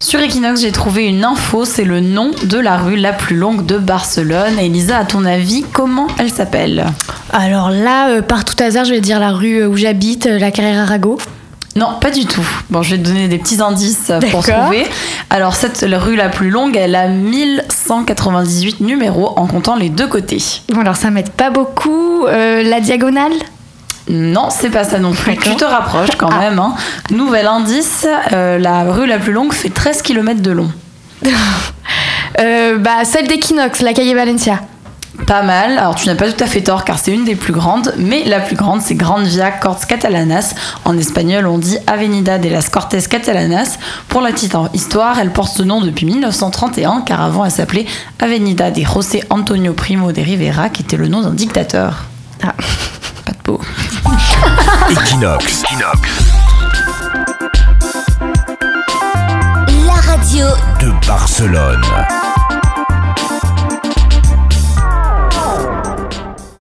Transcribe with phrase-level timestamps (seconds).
[0.00, 3.66] Sur Equinox, j'ai trouvé une info, c'est le nom de la rue la plus longue
[3.66, 4.58] de Barcelone.
[4.58, 6.86] Elisa, à ton avis, comment elle s'appelle?
[7.32, 10.50] Alors là, euh, par tout hasard, je vais dire la rue où j'habite, euh, la
[10.50, 11.18] Carrera Arago.
[11.74, 12.46] Non, pas du tout.
[12.70, 14.62] Bon, je vais te donner des petits indices pour D'accord.
[14.62, 14.86] trouver.
[15.28, 20.42] Alors, cette rue la plus longue, elle a 1198 numéros en comptant les deux côtés.
[20.70, 22.24] Bon, alors ça m'aide pas beaucoup.
[22.26, 23.32] Euh, la diagonale?
[24.08, 25.36] Non, c'est pas ça non plus.
[25.36, 26.38] Tu te rapproches quand Ah.
[26.38, 26.58] même.
[26.58, 26.74] hein.
[27.10, 30.70] Nouvel indice, euh, la rue la plus longue fait 13 km de long.
[32.40, 34.60] Euh, Bah, celle d'Equinox, la Calle Valencia.
[35.26, 35.78] Pas mal.
[35.78, 38.22] Alors, tu n'as pas tout à fait tort car c'est une des plus grandes, mais
[38.24, 40.54] la plus grande, c'est Grande Via Corts Catalanas.
[40.84, 43.78] En espagnol, on dit Avenida de las Cortes Catalanas.
[44.08, 47.86] Pour la petite histoire, elle porte ce nom depuis 1931 car avant, elle s'appelait
[48.20, 52.04] Avenida de José Antonio Primo de Rivera, qui était le nom d'un dictateur.
[52.44, 52.52] Ah.
[54.88, 55.64] Equinox.
[59.84, 62.45] La radio De Barcelone.